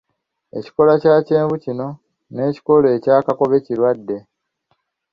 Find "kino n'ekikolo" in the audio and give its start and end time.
1.63-2.87